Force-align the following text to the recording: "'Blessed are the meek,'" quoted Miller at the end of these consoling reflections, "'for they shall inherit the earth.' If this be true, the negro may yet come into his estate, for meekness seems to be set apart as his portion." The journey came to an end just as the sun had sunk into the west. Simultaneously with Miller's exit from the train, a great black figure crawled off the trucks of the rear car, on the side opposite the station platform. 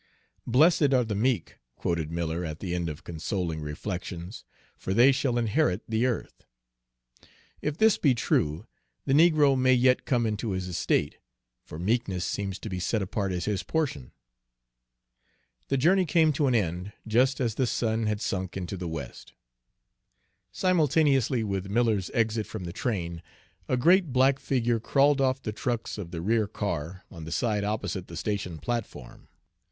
"'Blessed 0.47 0.95
are 0.95 1.03
the 1.03 1.13
meek,'" 1.13 1.59
quoted 1.75 2.09
Miller 2.09 2.43
at 2.43 2.57
the 2.57 2.73
end 2.73 2.89
of 2.89 2.95
these 2.95 3.01
consoling 3.01 3.61
reflections, 3.61 4.43
"'for 4.75 4.95
they 4.95 5.11
shall 5.11 5.37
inherit 5.37 5.83
the 5.87 6.07
earth.' 6.07 6.43
If 7.61 7.77
this 7.77 7.99
be 7.99 8.15
true, 8.15 8.65
the 9.05 9.13
negro 9.13 9.55
may 9.55 9.75
yet 9.75 10.05
come 10.05 10.25
into 10.25 10.53
his 10.53 10.67
estate, 10.67 11.19
for 11.63 11.77
meekness 11.77 12.25
seems 12.25 12.57
to 12.61 12.67
be 12.69 12.79
set 12.79 13.03
apart 13.03 13.31
as 13.31 13.45
his 13.45 13.61
portion." 13.61 14.11
The 15.67 15.77
journey 15.77 16.07
came 16.07 16.33
to 16.33 16.47
an 16.47 16.55
end 16.55 16.93
just 17.05 17.39
as 17.39 17.53
the 17.53 17.67
sun 17.67 18.07
had 18.07 18.21
sunk 18.21 18.57
into 18.57 18.77
the 18.77 18.87
west. 18.87 19.33
Simultaneously 20.51 21.43
with 21.43 21.69
Miller's 21.69 22.09
exit 22.15 22.47
from 22.47 22.63
the 22.63 22.73
train, 22.73 23.21
a 23.67 23.77
great 23.77 24.11
black 24.11 24.39
figure 24.39 24.79
crawled 24.79 25.21
off 25.21 25.43
the 25.43 25.53
trucks 25.53 25.99
of 25.99 26.09
the 26.09 26.21
rear 26.21 26.47
car, 26.47 27.05
on 27.11 27.23
the 27.25 27.31
side 27.31 27.63
opposite 27.63 28.07
the 28.07 28.17
station 28.17 28.57
platform. 28.57 29.27